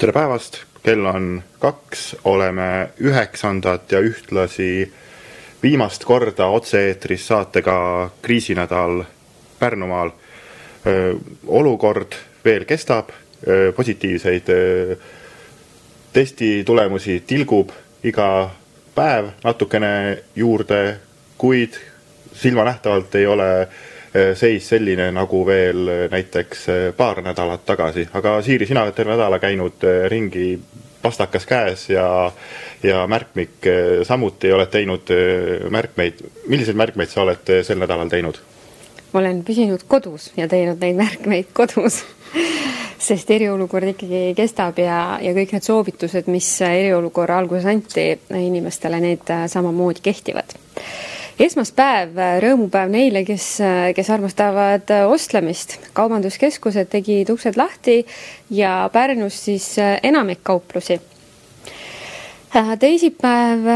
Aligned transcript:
tere 0.00 0.12
päevast, 0.16 0.56
kell 0.80 1.04
on 1.04 1.42
kaks, 1.60 2.16
oleme 2.24 2.88
üheksandat 3.04 3.92
ja 3.92 3.98
ühtlasi 4.00 4.92
viimast 5.62 6.06
korda 6.08 6.46
otse-eetris 6.56 7.26
saatega 7.28 8.10
Kriisinädal 8.22 9.02
Pärnumaal. 9.58 10.10
olukord 11.46 12.16
veel 12.44 12.64
kestab, 12.64 13.10
positiivseid 13.76 14.48
testitulemusi 16.12 17.20
tilgub 17.26 17.70
iga 18.04 18.50
päev 18.94 19.28
natukene 19.44 20.18
juurde, 20.36 20.96
kuid 21.38 21.76
silmanähtavalt 22.32 23.14
ei 23.14 23.26
ole 23.26 23.68
seis 24.34 24.68
selline 24.68 25.10
nagu 25.14 25.44
veel 25.46 25.90
näiteks 26.10 26.66
paar 26.96 27.20
nädalat 27.22 27.62
tagasi, 27.66 28.08
aga 28.18 28.40
Siiri, 28.42 28.66
sina 28.66 28.82
oled 28.82 28.96
terve 28.96 29.14
nädala 29.14 29.38
käinud 29.38 29.86
ringi 30.10 30.58
pastakas 31.02 31.46
käes 31.46 31.88
ja 31.90 32.32
ja 32.82 33.06
märkmik 33.06 33.68
samuti 34.02 34.52
oled 34.52 34.70
teinud 34.70 35.12
märkmeid. 35.70 36.24
milliseid 36.48 36.76
märkmeid 36.76 37.08
sa 37.08 37.22
oled 37.22 37.52
sel 37.62 37.78
nädalal 37.78 38.08
teinud? 38.08 38.40
ma 39.12 39.20
olen 39.20 39.44
püsinud 39.44 39.84
kodus 39.88 40.30
ja 40.36 40.48
teinud 40.48 40.82
neid 40.82 40.98
märkmeid 40.98 41.54
kodus 41.54 42.02
sest 43.08 43.30
eriolukord 43.30 43.94
ikkagi 43.94 44.34
kestab 44.36 44.78
ja, 44.78 45.18
ja 45.22 45.32
kõik 45.36 45.54
need 45.56 45.64
soovitused, 45.64 46.28
mis 46.28 46.48
eriolukorra 46.66 47.38
alguses 47.40 47.68
anti 47.70 48.10
inimestele, 48.36 49.00
need 49.00 49.32
samamoodi 49.48 50.04
kehtivad 50.04 50.52
esmaspäev, 51.38 52.18
rõõmupäev 52.44 52.90
neile, 52.92 53.24
kes, 53.24 53.46
kes 53.96 54.10
armastavad 54.10 54.90
ostlemist. 55.06 55.78
kaubanduskeskused 55.92 56.88
tegid 56.90 57.30
uksed 57.30 57.56
lahti 57.56 58.04
ja 58.50 58.90
Pärnus 58.92 59.44
siis 59.44 59.76
enamik 60.02 60.40
kauplusi. 60.42 61.00
teisipäev 62.78 63.68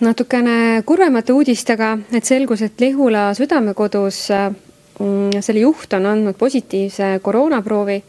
natukene 0.00 0.82
kurvemate 0.86 1.32
uudistega, 1.32 1.98
et 2.12 2.24
selgus, 2.24 2.62
et 2.62 2.80
Lihula 2.80 3.34
Südamekodus 3.34 4.28
Mm, 5.00 5.40
selle 5.40 5.62
juht 5.62 5.94
on 5.96 6.04
andnud 6.06 6.36
positiivse 6.36 7.20
koroonaproovi. 7.22 8.02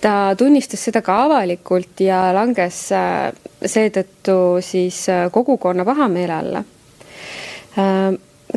ta 0.00 0.34
tunnistas 0.36 0.82
seda 0.84 1.00
ka 1.02 1.22
avalikult 1.24 2.02
ja 2.04 2.18
langes 2.36 2.80
äh, 2.92 3.32
seetõttu 3.64 4.60
siis 4.60 5.08
äh, 5.08 5.30
kogukonna 5.32 5.84
pahameele 5.84 6.32
alla. 6.32 6.64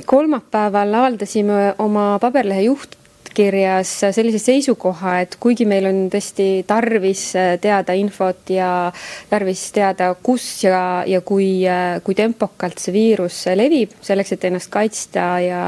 Äh, 0.08 0.10
kolmapäeval 0.10 0.94
avaldasime 0.94 1.76
oma 1.80 2.18
paberlehe 2.20 2.64
juht, 2.64 2.96
kirjas 3.38 3.92
sellise 4.16 4.40
seisukoha, 4.40 5.20
et 5.22 5.36
kuigi 5.40 5.66
meil 5.68 5.86
on 5.86 5.98
tõesti 6.10 6.64
tarvis 6.66 7.36
teada 7.62 7.94
infot 7.94 8.50
ja 8.50 8.92
tarvis 9.30 9.68
teada, 9.76 10.16
kus 10.24 10.64
ja, 10.64 11.04
ja 11.06 11.22
kui, 11.22 11.68
kui 12.04 12.16
tempokalt 12.18 12.80
see 12.82 12.96
viirus 12.96 13.44
levib, 13.54 13.94
selleks, 14.02 14.32
et 14.34 14.48
ennast 14.50 14.72
kaitsta 14.74 15.28
ja 15.44 15.62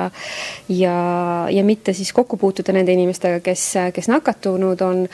ja, 0.69 0.95
ja 1.51 1.63
mitte 1.67 1.93
siis 1.93 2.13
kokku 2.15 2.39
puutuda 2.41 2.73
nende 2.73 2.95
inimestega, 2.95 3.43
kes, 3.45 3.67
kes 3.93 4.09
nakatunud 4.09 4.81
on 4.81 5.05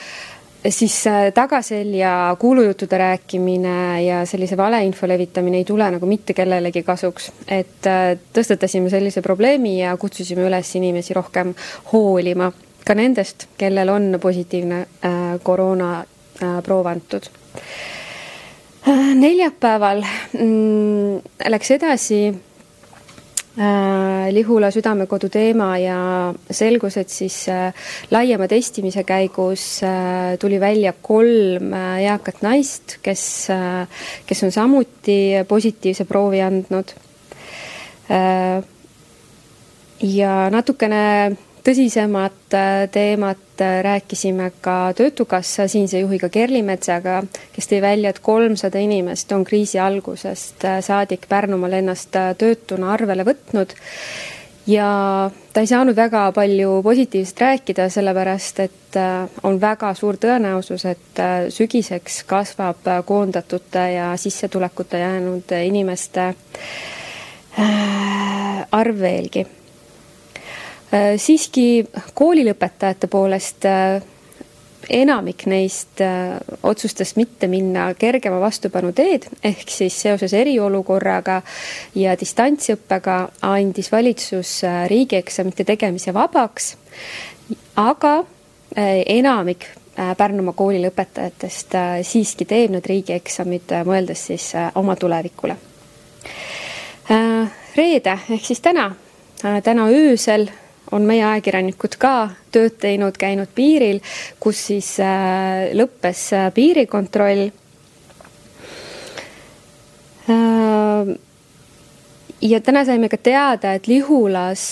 siis 0.68 1.04
tagaselja 1.34 2.36
kuulujuttude 2.38 2.98
rääkimine 2.98 4.02
ja 4.02 4.26
sellise 4.26 4.56
valeinfo 4.56 5.08
levitamine 5.08 5.60
ei 5.60 5.64
tule 5.64 5.90
nagu 5.90 6.06
mitte 6.06 6.34
kellelegi 6.34 6.82
kasuks. 6.82 7.32
et 7.48 7.86
tõstatasime 8.34 8.90
sellise 8.90 9.22
probleemi 9.22 9.78
ja 9.80 9.96
kutsusime 9.96 10.48
üles 10.48 10.74
inimesi 10.76 11.14
rohkem 11.14 11.54
hoolima 11.92 12.52
ka 12.86 12.94
nendest, 12.94 13.48
kellel 13.58 13.90
on 13.90 14.18
positiivne 14.22 14.80
äh, 14.80 15.14
koroonaproov 15.42 16.86
antud. 16.86 17.26
Äh, 18.86 19.14
neljapäeval 19.18 20.04
mm, 20.38 21.16
läks 21.50 21.72
edasi 21.74 22.20
äh, 22.28 22.55
Lihula 23.56 24.68
Südamekodu 24.68 25.30
teema 25.32 25.70
ja 25.80 25.98
selgus, 26.50 26.98
et 27.00 27.08
siis 27.08 27.38
laiema 28.12 28.48
testimise 28.50 29.00
käigus 29.08 29.64
tuli 30.40 30.58
välja 30.60 30.92
kolm 30.92 31.72
eakat 31.72 32.42
naist, 32.44 32.98
kes, 33.02 33.24
kes 34.28 34.44
on 34.44 34.52
samuti 34.52 35.18
positiivse 35.48 36.04
proovi 36.04 36.42
andnud. 36.44 36.92
ja 40.02 40.34
natukene 40.52 41.02
tõsisemat 41.66 42.54
äh, 42.54 42.86
teemat 42.92 43.60
äh, 43.60 43.80
rääkisime 43.82 44.52
ka 44.60 44.92
Töötukassa 44.96 45.68
siinse 45.68 45.98
juhiga 45.98 46.28
Kerli 46.28 46.62
Metsaga, 46.62 47.22
kes 47.54 47.70
tõi 47.70 47.80
välja, 47.82 48.12
et 48.12 48.22
kolmsada 48.22 48.78
inimest 48.82 49.32
on 49.34 49.44
kriisi 49.44 49.80
algusest 49.82 50.64
äh, 50.64 50.78
saadik 50.84 51.26
Pärnumaal 51.28 51.80
ennast 51.80 52.14
töötuna 52.38 52.92
arvele 52.94 53.26
võtnud. 53.26 53.74
Ja 54.66 54.86
ta 55.54 55.62
ei 55.62 55.68
saanud 55.70 55.94
väga 55.94 56.24
palju 56.34 56.80
positiivset 56.82 57.40
rääkida, 57.40 57.84
sellepärast 57.90 58.62
et 58.64 58.96
on 59.46 59.60
väga 59.62 59.92
suur 59.94 60.18
tõenäosus, 60.18 60.82
et 60.90 61.20
sügiseks 61.54 62.24
kasvab 62.26 62.88
koondatute 63.06 63.84
ja 63.94 64.08
sissetulekuta 64.18 64.98
jäänud 64.98 65.54
inimeste 65.68 66.26
arv 68.80 68.98
veelgi 69.06 69.46
siiski 71.16 71.86
koolilõpetajate 72.14 73.08
poolest 73.10 73.66
äh, 73.66 74.02
enamik 74.90 75.46
neist 75.50 76.00
äh, 76.00 76.36
otsustas 76.62 77.16
mitte 77.16 77.48
minna 77.50 77.88
kergema 77.98 78.38
vastupanu 78.40 78.92
teed, 78.94 79.26
ehk 79.44 79.70
siis 79.70 79.96
seoses 80.02 80.34
eriolukorraga 80.36 81.40
ja 81.94 82.14
distantsõppega 82.18 83.18
andis 83.42 83.90
valitsus 83.92 84.60
riigieksamite 84.86 85.64
tegemise 85.64 86.14
vabaks. 86.14 86.76
aga 87.76 88.24
enamik 88.76 89.66
Pärnumaa 90.16 90.52
koolilõpetajatest 90.52 91.72
siiski 92.04 92.44
teeb 92.44 92.74
need 92.74 92.84
riigieksamid, 92.84 93.70
mõeldes 93.88 94.26
siis 94.28 94.50
oma 94.74 94.96
tulevikule. 94.96 95.56
reede 97.76 98.18
ehk 98.30 98.44
siis 98.44 98.60
täna, 98.60 98.90
täna 99.62 99.86
öösel 99.88 100.50
on 100.92 101.06
meie 101.06 101.24
ajakirjanikud 101.24 101.98
ka 102.00 102.14
tööd 102.54 102.78
teinud, 102.82 103.16
käinud 103.18 103.50
piiril, 103.54 104.00
kus 104.40 104.66
siis 104.70 104.96
äh, 105.02 105.68
lõppes 105.76 106.28
äh, 106.36 106.48
piirikontroll. 106.54 107.48
Äh, 110.30 111.12
ja 112.46 112.60
täna 112.62 112.84
saime 112.86 113.10
ka 113.10 113.18
teada, 113.18 113.74
et 113.74 113.88
Lihulas 113.90 114.64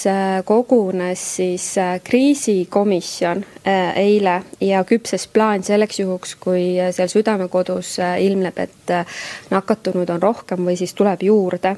kogunes 0.47 1.23
siis 1.39 1.71
kriisikomisjon 2.05 3.41
eile 3.65 4.35
ja 4.63 4.83
küpses 4.87 5.25
plaan 5.33 5.65
selleks 5.67 5.99
juhuks, 6.03 6.35
kui 6.39 6.75
seal 6.93 7.09
Südamekodus 7.11 7.97
ilmneb, 8.21 8.61
et 8.61 8.95
nakatunud 9.51 10.13
on 10.13 10.23
rohkem 10.23 10.69
või 10.69 10.77
siis 10.79 10.95
tuleb 10.95 11.25
juurde 11.25 11.75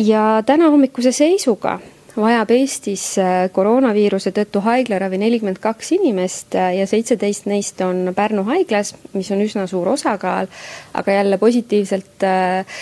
ja 0.00 0.42
tänahommikuse 0.46 1.12
seisuga 1.12 1.78
vajab 2.16 2.50
Eestis 2.54 3.04
äh, 3.20 3.46
koroonaviiruse 3.52 4.32
tõttu 4.34 4.62
haiglaravi 4.64 5.18
nelikümmend 5.20 5.60
kaks 5.62 5.92
inimest 5.96 6.56
äh, 6.58 6.72
ja 6.80 6.86
seitseteist 6.90 7.46
neist 7.50 7.80
on 7.84 8.10
Pärnu 8.16 8.44
haiglas, 8.48 8.94
mis 9.12 9.30
on 9.34 9.42
üsna 9.44 9.66
suur 9.70 9.92
osakaal, 9.92 10.50
aga 10.94 11.16
jälle 11.20 11.38
positiivselt 11.38 12.26
äh, 12.26 12.80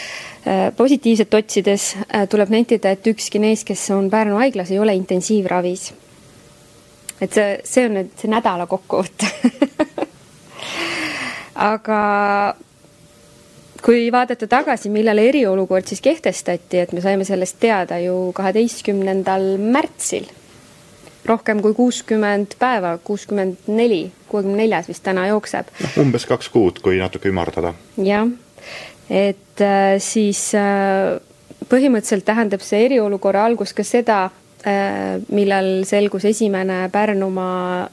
positiivset 0.77 1.35
otsides 1.35 1.91
tuleb 2.31 2.49
nentida, 2.49 2.95
et 2.95 3.07
ükski 3.11 3.41
neist, 3.43 3.67
kes 3.69 3.83
on 3.93 4.09
Pärnu 4.11 4.39
haiglas, 4.41 4.71
ei 4.73 4.79
ole 4.81 4.95
intensiivravis. 4.97 5.91
et 7.21 7.35
see, 7.35 7.59
see 7.65 7.85
on 7.89 7.99
nüüd 7.99 8.15
see 8.17 8.31
nädala 8.31 8.65
kokkuvõte 8.71 9.29
aga 11.73 12.01
kui 13.85 14.09
vaadata 14.13 14.49
tagasi, 14.51 14.91
millal 14.93 15.21
eriolukord 15.23 15.87
siis 15.89 16.03
kehtestati, 16.05 16.83
et 16.83 16.93
me 16.93 17.03
saime 17.05 17.27
sellest 17.29 17.59
teada 17.61 18.01
ju 18.03 18.33
kaheteistkümnendal 18.37 19.57
märtsil. 19.59 20.29
rohkem 21.29 21.59
kui 21.61 21.75
kuuskümmend 21.77 22.55
päeva, 22.59 22.95
kuuskümmend 23.05 23.67
neli, 23.69 24.07
kuuekümne 24.29 24.63
neljas 24.63 24.87
vist 24.89 25.03
täna 25.05 25.27
jookseb. 25.29 25.67
noh, 25.81 25.99
umbes 26.01 26.27
kaks 26.27 26.49
kuud, 26.49 26.81
kui 26.83 26.99
natuke 26.99 27.29
ümardada. 27.29 27.75
jah, 27.97 28.29
et 29.11 29.61
äh, 29.61 29.99
siis 29.99 30.55
äh, 30.55 31.21
põhimõtteliselt 31.69 32.25
tähendab 32.25 32.65
see 32.65 32.85
eriolukorra 32.87 33.45
algus 33.45 33.75
ka 33.77 33.85
seda 33.85 34.25
äh,, 34.65 35.21
millal 35.29 35.85
selgus 35.85 36.25
esimene 36.25 36.89
Pärnumaa 36.93 37.89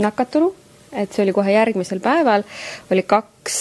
nakatunu 0.00 0.54
et 0.92 1.12
see 1.12 1.24
oli 1.24 1.34
kohe 1.36 1.52
järgmisel 1.52 2.00
päeval, 2.04 2.44
oli 2.90 3.02
kaks, 3.02 3.58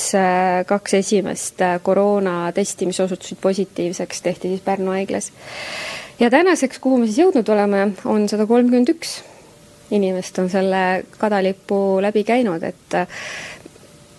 kaks 0.69 0.93
esimest 0.99 1.63
koroonatesti, 1.83 2.89
mis 2.89 2.99
osutusid 2.99 3.37
positiivseks, 3.41 4.21
tehti 4.21 4.53
siis 4.53 4.61
Pärnu 4.65 4.91
haiglas. 4.91 5.31
ja 6.19 6.29
tänaseks, 6.29 6.79
kuhu 6.79 6.97
me 6.97 7.09
siis 7.09 7.21
jõudnud 7.25 7.49
oleme, 7.53 7.91
on 8.05 8.29
sada 8.29 8.45
kolmkümmend 8.49 8.95
üks 8.95 9.19
inimest 9.91 10.39
on 10.39 10.49
selle 10.49 11.03
kadalipu 11.17 12.01
läbi 12.01 12.23
käinud, 12.23 12.63
et 12.63 12.97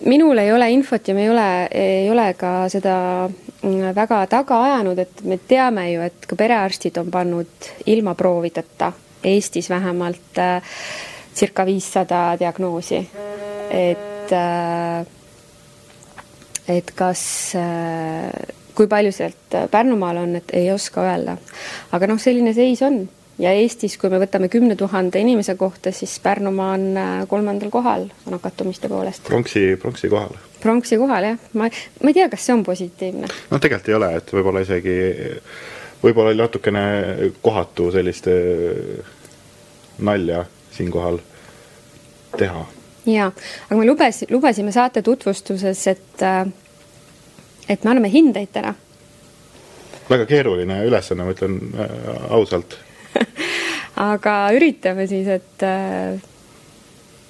minul 0.05 0.37
ei 0.37 0.51
ole 0.53 0.69
infot 0.71 1.07
ja 1.07 1.15
me 1.15 1.23
ei 1.23 1.29
ole, 1.29 1.47
ei 1.71 2.09
ole 2.11 2.33
ka 2.39 2.53
seda 2.71 2.95
mm, 3.29 3.93
väga 3.95 4.25
taga 4.31 4.63
ajanud, 4.65 4.99
et 4.99 5.23
me 5.27 5.37
teame 5.47 5.87
ju, 5.91 6.01
et 6.07 6.27
ka 6.27 6.37
perearstid 6.39 6.97
on 7.01 7.11
pannud 7.13 7.71
ilma 7.91 8.15
proovideta 8.15 8.91
Eestis 9.21 9.69
vähemalt 9.69 10.39
äh, 10.41 10.77
circa 11.35 11.65
viissada 11.65 12.39
diagnoosi. 12.39 13.01
et 13.71 14.31
äh,, 14.31 15.05
et 16.67 16.91
kas 16.95 17.55
äh,, 17.55 18.55
kui 18.75 18.87
palju 18.87 19.11
sealt 19.11 19.57
Pärnumaal 19.71 20.17
on, 20.17 20.35
et 20.35 20.53
ei 20.53 20.71
oska 20.71 21.03
öelda. 21.07 21.37
aga 21.91 22.07
noh, 22.07 22.19
selline 22.19 22.53
seis 22.53 22.81
on 22.81 23.03
ja 23.41 23.51
Eestis, 23.57 23.97
kui 23.97 24.11
me 24.11 24.19
võtame 24.21 24.49
kümne 24.51 24.75
tuhande 24.79 25.19
inimese 25.21 25.55
kohta, 25.59 25.91
siis 25.95 26.17
Pärnumaa 26.23 26.75
on 26.75 26.85
äh, 26.97 27.11
kolmandal 27.29 27.71
kohal 27.73 28.07
nakatumiste 28.29 28.89
poolest. 28.89 29.23
pronksi, 29.27 29.75
pronksi 29.81 30.09
kohal. 30.09 30.37
pronksi 30.61 30.97
kohal 31.01 31.31
jah, 31.31 31.43
ma, 31.53 31.69
ma 32.03 32.11
ei 32.11 32.17
tea, 32.19 32.29
kas 32.29 32.45
see 32.45 32.55
on 32.55 32.63
positiivne. 32.67 33.29
no 33.51 33.59
tegelikult 33.59 33.89
ei 33.89 33.99
ole, 33.99 34.11
et 34.19 34.33
võib-olla 34.35 34.63
isegi, 34.65 34.95
võib-olla 36.03 36.33
oli 36.33 36.41
natukene 36.43 36.85
kohatu 37.41 37.91
sellist 37.95 38.29
äh, 38.31 39.13
nalja 40.01 40.45
siinkohal 40.71 41.19
teha. 42.37 42.65
jaa, 43.05 43.31
aga 43.69 43.79
me 43.79 43.87
lubas, 43.87 44.23
lubasime 44.29 44.71
saate 44.71 45.01
tutvustuses, 45.01 45.87
et, 45.87 46.23
äh, 46.25 46.45
et 47.69 47.83
me 47.83 47.93
anname 47.93 48.11
hindeid 48.13 48.53
täna 48.53 48.75
väga 50.09 50.25
keeruline 50.29 50.81
ülesanne, 50.87 51.25
ma 51.25 51.35
ütlen 51.35 51.59
ausalt 52.29 52.77
aga 54.11 54.35
üritame 54.55 55.07
siis, 55.09 55.27
et 55.27 55.65
äh, 55.67 56.19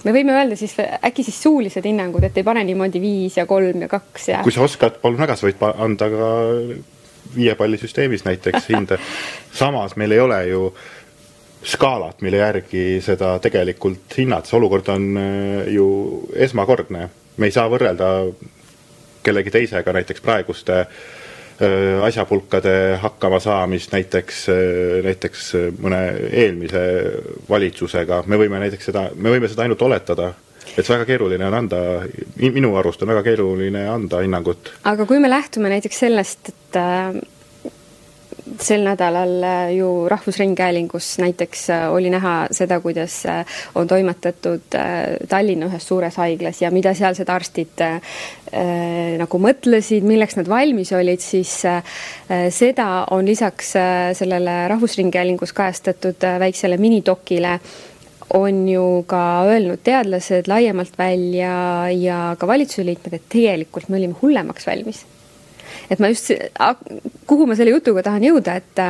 me 0.06 0.14
võime 0.16 0.36
öelda 0.36 0.58
siis 0.60 0.76
äkki 0.80 1.26
siis 1.26 1.42
suulised 1.44 1.86
hinnangud, 1.88 2.24
et 2.26 2.38
ei 2.38 2.48
pane 2.48 2.64
niimoodi 2.68 3.02
viis 3.04 3.38
ja 3.38 3.46
kolm 3.50 3.86
ja 3.86 3.92
kaks 3.92 4.32
ja. 4.32 4.42
kui 4.46 4.56
sa 4.56 4.66
oskad, 4.66 5.02
palun 5.04 5.20
väga, 5.22 5.38
sa 5.38 5.48
võid 5.50 5.62
anda 5.72 6.10
ka 6.14 6.32
viie 7.36 7.56
palli 7.56 7.80
süsteemis 7.82 8.26
näiteks 8.28 8.68
hinde. 8.74 9.00
samas 9.54 9.96
meil 10.00 10.18
ei 10.18 10.24
ole 10.24 10.42
ju 10.50 10.66
skaalat, 11.64 12.22
mille 12.22 12.42
järgi 12.42 12.86
seda 13.04 13.36
tegelikult 13.42 14.18
hinnata, 14.18 14.50
see 14.50 14.58
olukord 14.58 14.90
on 14.94 15.08
äh, 15.18 15.72
ju 15.74 15.88
esmakordne. 16.36 17.10
me 17.38 17.48
ei 17.48 17.54
saa 17.56 17.70
võrrelda 17.72 18.08
kellegi 19.24 19.54
teisega 19.54 19.94
näiteks 19.94 20.22
praeguste 20.22 20.80
äh, 20.82 22.04
asjapulkade 22.04 22.98
hakkamasaamist 23.02 23.94
näiteks, 23.94 24.46
äh, 24.50 25.02
näiteks 25.06 25.52
mõne 25.82 26.02
eelmise 26.32 26.86
valitsusega, 27.50 28.24
me 28.28 28.40
võime 28.42 28.62
näiteks 28.66 28.90
seda, 28.92 29.10
me 29.16 29.36
võime 29.36 29.52
seda 29.52 29.68
ainult 29.68 29.82
oletada 29.82 30.34
et 30.78 30.88
väga 30.88 31.06
keeruline 31.06 31.46
on 31.46 31.58
anda, 31.58 31.78
minu 32.40 32.74
arust 32.80 33.02
on 33.04 33.12
väga 33.12 33.24
keeruline 33.26 33.86
anda 33.90 34.22
hinnangut. 34.24 34.74
aga 34.84 35.06
kui 35.06 35.20
me 35.20 35.30
lähtume 35.30 35.70
näiteks 35.74 36.04
sellest, 36.06 36.50
et 36.50 36.82
sel 38.64 38.84
nädalal 38.86 39.44
äh, 39.44 39.74
ju 39.76 40.08
Rahvusringhäälingus 40.10 41.18
näiteks 41.22 41.70
äh, 41.70 41.86
oli 41.94 42.10
näha 42.14 42.48
seda, 42.54 42.80
kuidas 42.80 43.26
äh, 43.26 43.46
on 43.76 43.88
toimetatud 43.88 44.78
Tallinna 45.30 45.70
ühes 45.70 45.88
suures 45.88 46.18
haiglas 46.22 46.62
ja 46.62 46.72
mida 46.72 46.94
sealsed 46.98 47.30
arstid 47.30 47.82
nagu 49.22 49.40
mõtlesid, 49.40 50.04
milleks 50.04 50.36
nad 50.36 50.50
valmis 50.52 50.92
olid, 50.96 51.22
siis 51.24 51.54
seda 52.52 52.88
on 53.16 53.24
lisaks 53.28 53.70
sellele 54.18 54.56
Rahvusringhäälingus 54.72 55.54
kajastatud 55.56 56.26
väiksele 56.42 56.78
minidokile 56.82 57.54
on 58.36 58.68
ju 58.70 58.84
ka 59.08 59.22
öelnud 59.48 59.84
teadlased 59.84 60.52
laiemalt 60.52 61.00
välja 61.00 61.56
ja 61.96 62.20
ka 62.40 62.48
valitsuse 62.48 62.86
liikmed, 62.88 63.16
et 63.16 63.32
tegelikult 63.32 63.90
me 63.90 64.00
olime 64.02 64.20
hullemaks 64.22 64.68
valmis 64.68 65.06
et 65.92 66.00
ma 66.00 66.12
just, 66.12 66.32
kuhu 67.28 67.48
ma 67.50 67.58
selle 67.60 67.76
jutuga 67.76 68.04
tahan 68.06 68.24
jõuda, 68.30 68.58
et 68.62 68.84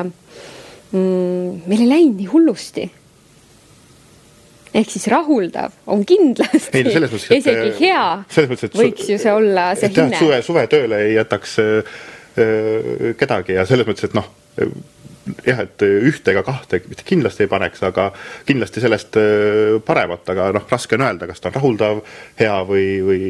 mm, 0.94 1.62
meil 1.65 1.86
ei 1.86 1.89
läinud 1.89 2.19
nii 2.21 2.31
hullusti 2.31 2.88
ehk 4.71 4.94
siis 4.94 5.07
rahuldav 5.12 5.74
on 5.92 6.06
kindlasti 6.07 6.80
ei, 6.80 6.86
no 6.86 6.94
mõttes, 7.03 7.27
isegi 7.36 7.74
hea, 7.81 8.06
mõttes, 8.48 8.71
võiks 8.77 9.09
ju 9.12 9.19
see 9.19 9.33
olla 9.33 9.71
see 9.80 9.92
hinne. 9.92 10.19
suve, 10.19 10.39
suvetööle 10.48 11.01
ei 11.07 11.18
jätaks 11.18 11.57
äh, 11.63 11.92
äh, 12.39 13.12
kedagi 13.19 13.57
ja 13.57 13.68
selles 13.68 13.89
mõttes, 13.89 14.07
et 14.07 14.15
noh, 14.15 14.30
jah, 15.44 15.59
et 15.65 15.83
ühte 15.83 16.31
ega 16.31 16.45
kahte 16.48 16.80
mitte 16.88 17.03
kindlasti 17.07 17.45
ei 17.45 17.51
paneks, 17.51 17.83
aga 17.89 18.09
kindlasti 18.48 18.83
sellest 18.83 19.19
äh, 19.19 19.77
paremat, 19.86 20.24
aga 20.31 20.51
noh, 20.56 20.68
raske 20.71 20.95
on 20.95 21.07
öelda, 21.09 21.27
kas 21.27 21.44
ta 21.44 21.51
on 21.51 21.59
rahuldav, 21.59 22.03
hea 22.39 22.57
või, 22.68 22.88
või 23.09 23.24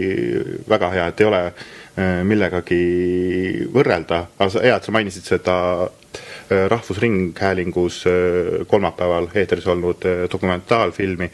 väga 0.69 0.94
hea, 0.94 1.09
et 1.09 1.25
ei 1.25 1.31
ole 1.31 1.45
äh, 1.50 1.53
Äh, 1.56 1.81
millegagi 1.98 3.66
võrrelda, 3.74 4.22
aga 4.40 4.64
hea, 4.64 4.76
et 4.78 4.86
sa 4.88 4.94
mainisid 4.96 5.28
seda 5.28 5.56
äh, 5.84 6.68
Rahvusringhäälingus 6.72 8.04
äh, 8.08 8.62
kolmapäeval 8.68 9.28
eetris 9.36 9.68
olnud 9.68 10.08
dokumentaalfilmi. 10.32 11.32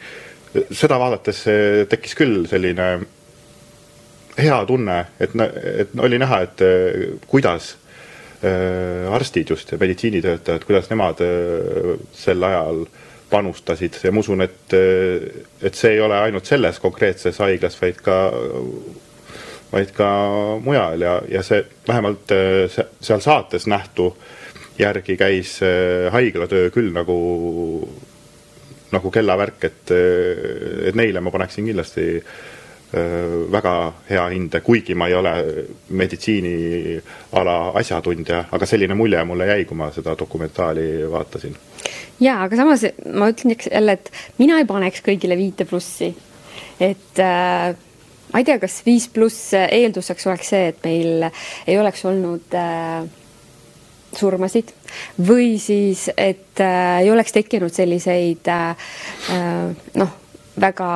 seda 0.72 0.98
vaadates 0.98 1.44
tekkis 1.88 2.14
küll 2.16 2.46
selline 2.48 2.86
hea 4.38 4.58
tunne, 4.66 4.96
et, 5.20 5.34
et 5.82 5.90
oli 5.98 6.18
näha, 6.18 6.40
et 6.46 6.62
kuidas 7.28 7.76
arstid 9.12 9.50
just 9.50 9.72
ja 9.72 9.78
meditsiinitöötajad, 9.78 10.64
kuidas 10.64 10.88
nemad 10.90 11.20
sel 12.14 12.42
ajal 12.46 12.84
panustasid 13.30 13.98
ja 14.02 14.12
ma 14.12 14.22
usun, 14.22 14.40
et, 14.46 14.74
et 15.62 15.74
see 15.74 15.96
ei 15.96 16.00
ole 16.00 16.16
ainult 16.16 16.48
selles 16.48 16.78
konkreetses 16.80 17.42
haiglas, 17.42 17.76
vaid 17.82 18.00
ka 18.00 18.18
vaid 19.72 19.92
ka 19.96 20.08
mujal 20.64 21.00
ja, 21.00 21.14
ja 21.28 21.42
see 21.44 21.62
vähemalt 21.88 22.32
äh, 22.32 22.84
seal 23.00 23.22
saates 23.24 23.66
nähtu 23.68 24.10
järgi 24.78 25.16
käis 25.20 25.58
äh, 25.62 26.08
haiglatöö 26.12 26.70
küll 26.74 26.92
nagu, 26.94 27.18
nagu 28.92 29.10
kellavärk, 29.10 29.64
et, 29.68 29.90
äh, 29.92 30.86
et 30.88 30.98
neile 30.98 31.20
ma 31.20 31.34
paneksin 31.34 31.68
kindlasti 31.68 32.22
väga 32.88 33.72
hea 34.08 34.22
hinde, 34.32 34.62
kuigi 34.64 34.94
ma 34.96 35.10
ei 35.10 35.14
ole 35.18 35.32
meditsiiniala 35.92 37.56
asjatundja, 37.76 38.38
aga 38.56 38.64
selline 38.64 38.96
mulje 38.96 39.20
mulle 39.28 39.44
jäi, 39.50 39.66
kui 39.68 39.76
ma 39.76 39.90
seda 39.92 40.14
dokumentaali 40.16 40.86
vaatasin. 41.12 41.52
jaa, 42.16 42.38
aga 42.46 42.56
samas 42.56 42.86
ma 43.12 43.28
ütlen 43.28 43.58
jälle, 43.60 43.92
et 43.92 44.08
mina 44.40 44.56
ei 44.56 44.64
paneks 44.64 45.04
kõigile 45.04 45.36
viite 45.36 45.68
plussi. 45.68 46.08
et 46.80 47.20
äh, 47.20 47.76
ma 48.32 48.40
ei 48.40 48.44
tea, 48.44 48.58
kas 48.60 48.80
viis 48.86 49.08
pluss 49.12 49.54
eelduseks 49.58 50.28
oleks 50.28 50.52
see, 50.52 50.68
et 50.72 50.84
meil 50.84 51.28
ei 51.66 51.78
oleks 51.80 52.04
olnud 52.08 52.56
äh, 52.58 53.08
surmasid 54.16 54.72
või 55.28 55.56
siis, 55.62 56.08
et 56.16 56.60
äh, 56.64 57.00
ei 57.02 57.10
oleks 57.12 57.34
tekkinud 57.36 57.74
selliseid 57.74 58.48
äh, 58.52 58.90
äh, 59.34 59.92
noh, 60.00 60.16
väga 60.60 60.90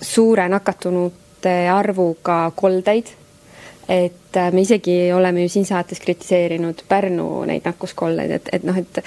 suure 0.00 0.48
nakatunute 0.48 1.54
arvuga 1.72 2.50
koldeid. 2.54 3.14
et 3.88 4.36
äh, 4.36 4.52
me 4.52 4.60
isegi 4.60 5.12
oleme 5.12 5.42
ju 5.42 5.48
siin 5.48 5.66
saates 5.66 6.00
kritiseerinud 6.00 6.82
Pärnu 6.88 7.44
neid 7.48 7.64
nakkuskoldeid, 7.64 8.30
et, 8.30 8.48
et 8.52 8.64
noh, 8.64 8.76
et 8.76 9.00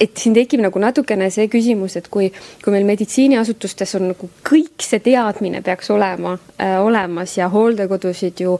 et 0.00 0.16
siin 0.18 0.34
tekib 0.36 0.62
nagu 0.62 0.80
natukene 0.82 1.28
see 1.34 1.48
küsimus, 1.50 1.96
et 1.98 2.08
kui, 2.12 2.28
kui 2.62 2.74
meil 2.74 2.86
meditsiiniasutustes 2.88 3.94
on 3.98 4.08
nagu 4.12 4.30
kõik 4.46 4.84
see 4.84 5.02
teadmine 5.04 5.62
peaks 5.66 5.90
olema 5.94 6.34
äh, 6.36 6.76
olemas 6.82 7.36
ja 7.38 7.48
hooldekodusid 7.52 8.42
ju, 8.44 8.56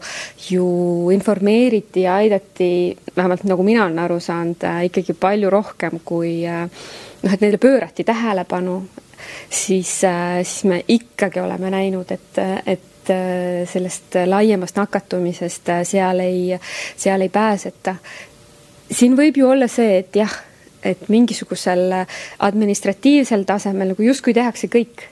ju 0.50 0.68
informeeriti 1.14 2.06
ja 2.06 2.18
aidati, 2.22 2.70
vähemalt 3.16 3.46
nagu 3.48 3.66
mina 3.66 3.86
olen 3.86 4.02
aru 4.04 4.20
saanud 4.22 4.66
äh,, 4.68 4.84
ikkagi 4.90 5.16
palju 5.18 5.50
rohkem 5.52 6.00
kui 6.04 6.40
äh, 6.46 6.66
noh, 7.22 7.32
et 7.32 7.44
neile 7.44 7.60
pöörati 7.62 8.06
tähelepanu, 8.08 8.80
siis 9.50 10.00
äh,, 10.04 10.40
siis 10.42 10.64
me 10.64 10.82
ikkagi 10.88 11.40
oleme 11.40 11.70
näinud, 11.74 12.10
et, 12.14 12.42
et 12.66 13.14
äh, 13.14 13.62
sellest 13.70 14.18
laiemast 14.26 14.78
nakatumisest 14.80 15.72
äh, 15.74 15.84
seal 15.86 16.26
ei, 16.26 16.58
seal 16.96 17.26
ei 17.26 17.32
pääseta. 17.32 17.96
siin 18.90 19.16
võib 19.16 19.36
ju 19.36 19.50
olla 19.50 19.68
see, 19.68 19.98
et 20.02 20.16
jah 20.16 20.44
et 20.82 21.08
mingisugusel 21.08 21.92
administratiivsel 22.44 23.44
tasemel 23.48 23.94
nagu 23.94 24.04
justkui 24.04 24.34
tehakse 24.36 24.70
kõik, 24.72 25.06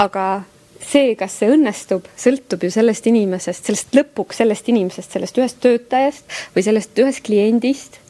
aga 0.00 0.42
see, 0.80 1.14
kas 1.18 1.34
see 1.40 1.50
õnnestub, 1.52 2.06
sõltub 2.18 2.64
ju 2.64 2.70
sellest 2.72 3.06
inimesest, 3.10 3.66
sellest 3.68 3.96
lõpuks 3.96 4.40
sellest 4.40 4.70
inimesest, 4.72 5.12
sellest 5.12 5.40
ühest 5.40 5.60
töötajast 5.62 6.38
või 6.54 6.64
sellest 6.66 7.02
ühest 7.02 7.24
kliendist. 7.26 8.00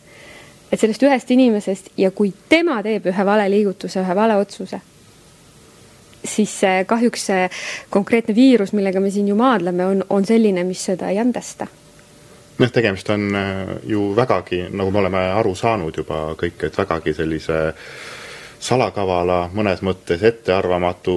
et 0.70 0.78
sellest 0.78 1.02
ühest 1.02 1.30
inimesest 1.30 1.90
ja 1.98 2.12
kui 2.14 2.32
tema 2.48 2.78
teeb 2.82 3.08
ühe 3.10 3.24
vale 3.26 3.48
liigutuse, 3.50 4.00
ühe 4.00 4.14
vale 4.14 4.36
otsuse, 4.38 4.78
siis 6.24 6.54
kahjuks 6.86 7.26
see 7.26 7.48
konkreetne 7.90 8.34
viirus, 8.34 8.72
millega 8.72 9.00
me 9.00 9.10
siin 9.10 9.28
ju 9.28 9.34
maadleme, 9.34 9.86
on, 9.86 10.04
on 10.08 10.26
selline, 10.26 10.64
mis 10.64 10.84
seda 10.84 11.10
ei 11.10 11.18
andesta 11.18 11.66
noh, 12.60 12.70
tegemist 12.72 13.08
on 13.10 13.36
äh, 13.36 13.74
ju 13.88 14.10
vägagi, 14.16 14.66
nagu 14.70 14.90
me 14.90 14.98
oleme 15.02 15.24
aru 15.40 15.54
saanud 15.56 15.96
juba 15.96 16.20
kõik, 16.40 16.66
et 16.68 16.78
vägagi 16.78 17.14
sellise 17.16 17.60
salakavala, 18.60 19.46
mõnes 19.56 19.80
mõttes 19.86 20.22
ettearvamatu 20.26 21.16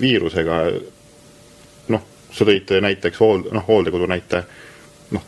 viirusega. 0.00 0.60
noh, 1.94 2.02
sa 2.32 2.44
tõid 2.44 2.72
näiteks 2.82 3.20
hool-, 3.22 3.46
noh, 3.54 3.64
hooldekodu 3.68 4.10
näite, 4.10 4.42
noh, 5.14 5.22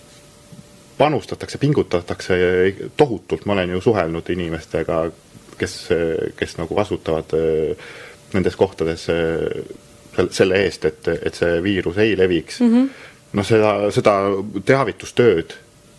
panustatakse, 0.99 1.59
pingutatakse 1.59 2.39
tohutult, 2.97 3.47
ma 3.47 3.55
olen 3.55 3.77
ju 3.77 3.81
suhelnud 3.81 4.31
inimestega, 4.35 5.05
kes, 5.59 5.77
kes 6.37 6.57
nagu 6.59 6.75
vastutavad 6.75 7.35
äh, 7.39 7.91
nendes 8.35 8.57
kohtades 8.57 9.07
äh, 9.15 10.27
selle 10.31 10.59
eest, 10.65 10.85
et, 10.85 11.09
et 11.23 11.35
see 11.35 11.63
viirus 11.63 11.99
ei 12.03 12.17
leviks 12.19 12.61
mm. 12.61 12.75
-hmm. 12.75 12.89
Noh, 13.33 13.47
seda, 13.47 13.73
seda 13.95 14.15
teavitustööd 14.65 15.57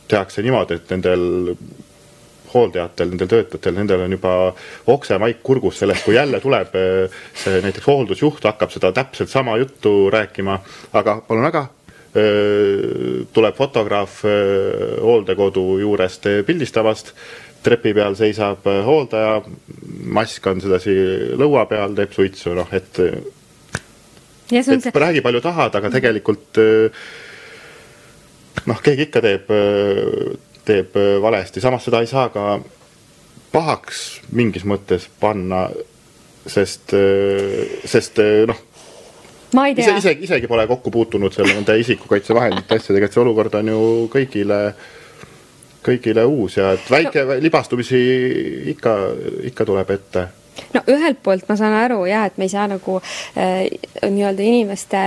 tehakse 0.10 0.42
niimoodi, 0.46 0.80
et 0.80 0.94
nendel 0.94 1.56
hooldajatel, 2.50 3.12
nendel 3.12 3.30
töötajatel, 3.30 3.76
nendel 3.78 4.06
on 4.08 4.16
juba 4.16 4.36
oksemaik 4.90 5.44
kurgus 5.46 5.84
sellest, 5.84 6.08
kui 6.08 6.16
jälle 6.18 6.40
tuleb 6.42 6.78
äh, 6.80 7.20
see 7.38 7.60
näiteks 7.66 7.86
hooldusjuht 7.86 8.48
hakkab 8.50 8.74
seda 8.74 8.94
täpselt 8.96 9.30
sama 9.30 9.58
juttu 9.62 10.10
rääkima, 10.14 10.58
aga 10.98 11.20
palun 11.28 11.46
väga, 11.46 11.68
tuleb 13.34 13.54
fotograaf 13.54 14.24
hooldekodu 15.02 15.66
juurest 15.78 16.26
pildistavast 16.46 17.14
trepi 17.64 17.94
peal 17.94 18.16
seisab 18.18 18.66
hooldaja, 18.86 19.42
mask 20.10 20.48
on 20.48 20.62
sedasi 20.64 20.96
lõua 21.38 21.66
peal, 21.70 21.94
teeb 21.98 22.16
suitsu, 22.16 22.56
noh, 22.58 22.72
et 22.74 23.02
et 24.52 24.66
see... 24.66 24.94
räägi 24.96 25.24
palju 25.26 25.42
tahad, 25.46 25.76
aga 25.80 25.92
tegelikult 25.94 26.60
äh, 26.62 27.04
noh, 28.70 28.82
keegi 28.84 29.08
ikka 29.10 29.24
teeb, 29.26 29.52
äh, 29.54 30.34
teeb 30.68 30.98
valesti, 31.22 31.62
samas 31.64 31.86
seda 31.88 32.02
ei 32.04 32.10
saa 32.10 32.30
ka 32.34 32.60
pahaks 33.54 34.22
mingis 34.38 34.66
mõttes 34.70 35.08
panna, 35.20 35.68
sest, 36.46 36.94
sest 37.90 38.20
noh, 38.50 38.60
ma 39.58 39.66
ei 39.68 39.76
tea. 39.76 39.88
ise, 39.90 39.98
isegi, 39.98 40.28
isegi 40.30 40.50
pole 40.50 40.68
kokku 40.70 40.94
puutunud 40.94 41.34
selle 41.34 41.56
nende 41.58 41.78
isikukaitsevahendite 41.82 42.78
asjadega, 42.78 43.10
et 43.10 43.18
see 43.18 43.24
olukord 43.24 43.58
on 43.58 43.74
ju 43.74 43.84
kõigile 44.14 44.60
kõigile 45.86 46.26
uus 46.28 46.58
ja 46.60 46.74
et 46.76 46.92
väike 46.92 47.24
no. 47.26 47.38
libastumisi 47.42 48.00
ikka, 48.74 48.96
ikka 49.50 49.66
tuleb 49.66 49.96
ette 49.96 50.26
no 50.74 50.84
ühelt 50.92 51.22
poolt 51.24 51.48
ma 51.50 51.58
saan 51.60 51.76
aru 51.78 52.04
jah, 52.10 52.28
et 52.30 52.38
me 52.38 52.48
ei 52.48 52.54
saa 52.54 52.68
nagu 52.72 53.00
äh, 53.00 53.66
nii-öelda 54.04 54.46
inimeste 54.46 55.02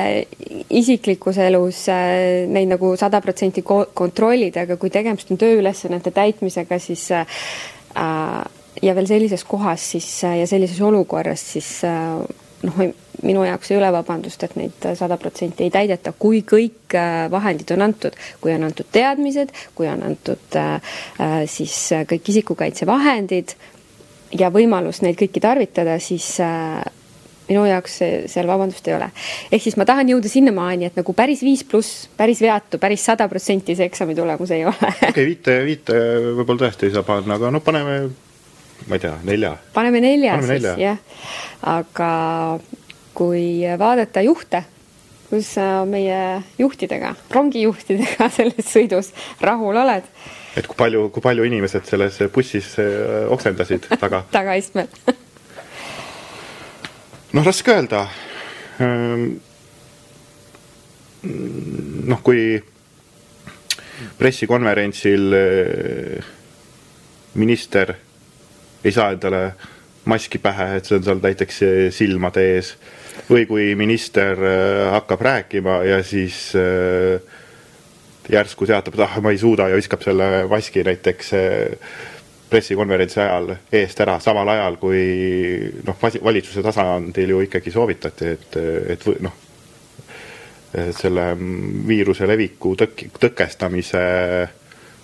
isiklikus 0.70 1.40
elus 1.42 1.84
äh, 1.92 2.48
neid 2.50 2.72
nagu 2.72 2.94
sada 3.00 3.20
protsenti 3.24 3.64
kontrollida, 3.64 4.66
aga 4.66 4.78
kui 4.80 4.92
tegemist 4.92 5.32
on 5.32 5.40
tööülesannete 5.40 6.14
täitmisega, 6.14 6.78
siis 6.82 7.08
äh, 7.14 7.26
ja 8.82 8.94
veel 8.96 9.10
sellises 9.10 9.44
kohas 9.48 9.90
siis 9.94 10.08
äh, 10.24 10.40
ja 10.42 10.46
sellises 10.50 10.80
olukorras, 10.84 11.44
siis 11.54 11.78
äh, 11.88 12.22
noh, 12.66 12.78
minu 13.22 13.44
jaoks 13.46 13.70
ei 13.70 13.78
ole 13.78 13.90
vabandust, 13.94 14.42
et 14.46 14.54
neid 14.58 14.86
sada 14.98 15.18
protsenti 15.20 15.66
ei 15.66 15.72
täideta, 15.74 16.14
kui 16.18 16.42
kõik 16.46 16.96
äh, 16.98 17.26
vahendid 17.32 17.70
on 17.74 17.86
antud, 17.88 18.16
kui 18.42 18.54
on 18.54 18.66
antud 18.66 18.88
teadmised, 18.92 19.52
kui 19.78 19.88
on 19.90 20.02
antud 20.06 20.58
äh, 20.58 20.96
äh, 21.20 21.36
siis 21.50 21.76
kõik 22.10 22.32
isikukaitsevahendid 22.34 23.56
ja 24.38 24.50
võimalus 24.52 25.02
neid 25.04 25.18
kõiki 25.20 25.42
tarvitada, 25.42 25.98
siis 26.02 26.34
minu 27.48 27.64
jaoks 27.66 27.98
seal 28.30 28.48
vabandust 28.48 28.86
ei 28.88 28.96
ole. 28.96 29.08
ehk 29.52 29.62
siis 29.64 29.76
ma 29.80 29.86
tahan 29.88 30.10
jõuda 30.12 30.30
sinnamaani, 30.30 30.88
et 30.88 30.98
nagu 30.98 31.14
päris 31.16 31.42
viis 31.44 31.64
pluss, 31.68 32.06
päris 32.16 32.40
veatu, 32.42 32.80
päris 32.82 33.04
sada 33.04 33.28
protsenti 33.28 33.76
see 33.78 33.88
eksami 33.90 34.16
tulemus 34.18 34.52
ei 34.54 34.64
ole. 34.68 34.92
okei 34.92 35.10
okay,, 35.10 35.26
viite, 35.26 35.56
viite 35.66 36.02
võib-olla 36.38 36.66
tõesti 36.66 36.88
ei 36.88 36.94
saa 36.96 37.06
panna, 37.06 37.38
aga 37.40 37.50
no 37.54 37.62
paneme, 37.64 37.98
ma 38.86 38.98
ei 38.98 39.02
tea, 39.06 39.16
nelja. 39.28 39.56
paneme 39.74 40.02
nelja 40.04 40.36
paneme 40.38 40.60
siis, 40.60 40.70
jah. 40.80 41.02
aga 41.74 42.12
kui 43.16 43.44
vaadata 43.78 44.22
juhte, 44.24 44.62
kus 45.30 45.54
sa 45.56 45.84
meie 45.88 46.42
juhtidega, 46.60 47.14
rongijuhtidega 47.32 48.30
selles 48.38 48.68
sõidus 48.68 49.12
rahul 49.40 49.82
oled. 49.84 50.06
Et 50.56 50.66
kui 50.66 50.76
palju, 50.76 51.08
kui 51.14 51.24
palju 51.24 51.46
inimesed 51.48 51.86
selles 51.88 52.18
bussis 52.34 52.74
äh, 52.82 53.24
oksendasid 53.32 53.88
taga 54.00 54.24
tagaistmel 54.36 54.88
noh, 57.36 57.44
raske 57.46 57.72
öelda. 57.72 58.04
Ehm, 58.82 59.26
noh, 62.12 62.22
kui 62.24 62.56
pressikonverentsil 64.18 65.36
äh, 65.38 66.32
minister 67.38 67.94
ei 68.82 68.92
saa 68.92 69.12
endale 69.14 69.44
maski 70.10 70.40
pähe, 70.42 70.76
et 70.76 70.88
see 70.88 70.98
on 70.98 71.04
seal 71.06 71.20
näiteks 71.22 71.62
silmade 71.94 72.42
ees 72.56 72.74
või 73.28 73.46
kui 73.46 73.68
minister 73.78 74.38
äh, 74.38 74.90
hakkab 74.96 75.22
rääkima 75.22 75.82
ja 75.86 76.02
siis 76.04 76.50
äh, 76.58 77.22
järsku 78.30 78.66
teatab, 78.66 78.94
et 78.96 79.04
ah, 79.06 79.18
ma 79.24 79.32
ei 79.34 79.40
suuda 79.40 79.68
ja 79.70 79.78
viskab 79.78 80.02
selle 80.04 80.44
maski 80.50 80.84
näiteks 80.86 81.32
äh, 81.38 81.92
pressikonverentsi 82.52 83.20
ajal 83.20 83.54
eest 83.72 84.00
ära, 84.04 84.18
samal 84.20 84.48
ajal 84.52 84.76
kui 84.80 85.02
noh, 85.86 85.96
valitsuse 86.02 86.62
tasandil 86.64 87.32
ju 87.34 87.40
ikkagi 87.46 87.72
soovitati, 87.72 88.34
et, 88.36 88.58
et 88.92 89.06
noh, 89.24 89.38
selle 90.96 91.26
viiruse 91.88 92.28
leviku 92.28 92.74
tõk-, 92.80 93.06
tõkestamise 93.20 94.02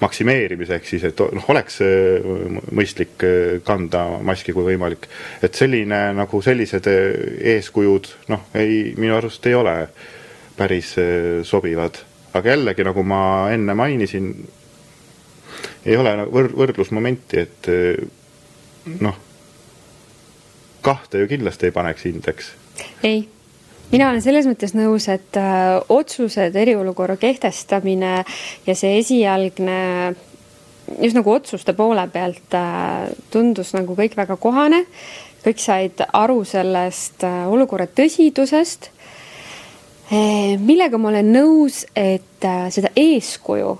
maksimeerimiseks 0.00 0.92
siis, 0.94 1.04
et 1.08 1.20
noh, 1.34 1.48
oleks 1.50 1.80
äh, 1.82 2.28
mõistlik 2.74 3.24
äh, 3.26 3.58
kanda 3.66 4.04
maski, 4.22 4.54
kui 4.56 4.66
võimalik. 4.70 5.08
et 5.42 5.54
selline 5.54 6.12
nagu 6.16 6.42
sellised 6.42 6.86
eeskujud 6.88 8.12
noh, 8.32 8.46
ei, 8.54 8.94
minu 8.96 9.16
arust 9.16 9.46
ei 9.46 9.56
ole 9.58 9.76
päris 10.58 10.96
sobivad. 11.46 12.00
Aga 12.34 12.54
jällegi, 12.54 12.84
nagu 12.84 13.02
ma 13.06 13.22
enne 13.54 13.74
mainisin, 13.78 14.32
ei 15.86 15.96
ole 15.96 16.16
nagu 16.22 16.34
võr-, 16.34 16.52
võrdlusmomenti, 16.58 17.46
et 17.46 17.70
noh, 19.00 19.16
kahte 20.84 21.22
ju 21.22 21.30
kindlasti 21.30 21.68
ei 21.68 21.74
paneks 21.74 22.06
hindeks. 22.08 22.52
ei 23.02 23.26
mina 23.92 24.10
olen 24.10 24.22
selles 24.24 24.48
mõttes 24.48 24.74
nõus, 24.76 25.08
et 25.12 25.38
äh, 25.40 25.78
otsused, 25.92 26.56
eriolukorra 26.56 27.16
kehtestamine 27.20 28.12
ja 28.66 28.76
see 28.76 28.98
esialgne 29.00 29.78
just 30.98 31.16
nagu 31.16 31.32
otsuste 31.32 31.74
poole 31.76 32.04
pealt 32.12 32.56
äh, 32.56 33.08
tundus 33.32 33.74
nagu 33.76 33.96
kõik 33.98 34.16
väga 34.18 34.38
kohane. 34.40 34.84
kõik 35.38 35.60
said 35.62 36.00
aru 36.12 36.42
sellest 36.44 37.24
äh, 37.24 37.46
olukorra 37.48 37.86
tõsidusest. 37.86 38.90
Millega 40.10 40.96
ma 40.98 41.10
olen 41.10 41.32
nõus, 41.34 41.82
et 41.96 42.46
seda 42.72 42.88
eeskuju 42.96 43.74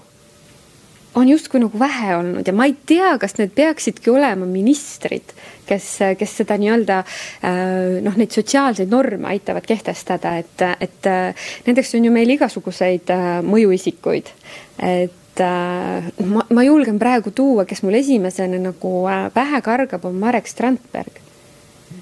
on 1.18 1.28
justkui 1.28 1.60
nagu 1.60 1.78
vähe 1.78 2.16
olnud 2.16 2.46
ja 2.46 2.52
ma 2.54 2.66
ei 2.68 2.74
tea, 2.86 3.10
kas 3.20 3.36
need 3.38 3.52
peaksidki 3.56 4.10
olema 4.12 4.46
ministrid, 4.48 5.32
kes, 5.68 5.90
kes 6.18 6.34
seda 6.42 6.58
nii-öelda 6.60 6.98
äh, 7.02 7.98
noh, 8.04 8.18
neid 8.18 8.34
sotsiaalseid 8.34 8.90
norme 8.92 9.30
aitavad 9.32 9.66
kehtestada, 9.68 10.36
et, 10.42 10.66
et 10.80 11.08
äh, 11.10 11.48
nendeks 11.66 11.94
on 11.98 12.08
ju 12.08 12.14
meil 12.14 12.34
igasuguseid 12.36 13.14
äh, 13.14 13.30
mõjuisikuid. 13.46 14.34
et 14.78 15.14
ma, 15.38 16.42
ma 16.50 16.62
julgen 16.66 16.98
praegu 16.98 17.30
tuua, 17.30 17.64
kes 17.66 17.84
mul 17.86 17.94
esimesena 18.00 18.58
nagu 18.58 18.92
pähe 19.34 19.60
kargab, 19.62 20.06
on 20.08 20.16
Marek 20.18 20.50
Strandberg, 20.50 21.20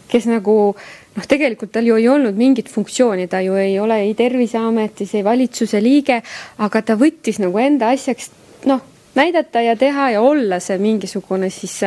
kes 0.08 0.28
nagu 0.30 0.56
noh, 1.16 1.28
tegelikult 1.28 1.72
tal 1.74 1.88
ju 1.88 1.96
ei 2.00 2.08
olnud 2.12 2.36
mingit 2.36 2.68
funktsiooni, 2.72 3.28
ta 3.32 3.40
ju 3.44 3.56
ei 3.60 3.78
ole 3.80 4.02
ei 4.04 4.14
Terviseametis, 4.18 5.14
ei 5.16 5.24
valitsuse 5.24 5.80
liige, 5.82 6.20
aga 6.62 6.82
ta 6.82 6.98
võttis 7.00 7.40
nagu 7.42 7.58
enda 7.62 7.90
asjaks 7.94 8.30
noh 8.66 8.84
näidata 9.16 9.60
ja 9.60 9.76
teha 9.76 10.10
ja 10.10 10.20
olla 10.20 10.60
see 10.60 10.78
mingisugune 10.80 11.50
siis 11.50 11.78